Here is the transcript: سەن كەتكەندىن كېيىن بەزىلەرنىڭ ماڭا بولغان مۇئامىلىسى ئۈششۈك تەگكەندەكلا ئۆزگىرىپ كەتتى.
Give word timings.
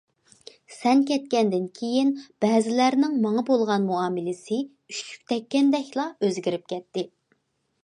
سەن 0.75 1.01
كەتكەندىن 1.09 1.67
كېيىن 1.79 2.09
بەزىلەرنىڭ 2.45 3.13
ماڭا 3.27 3.45
بولغان 3.51 3.87
مۇئامىلىسى 3.91 4.59
ئۈششۈك 4.95 5.31
تەگكەندەكلا 5.35 6.09
ئۆزگىرىپ 6.25 6.69
كەتتى. 6.75 7.09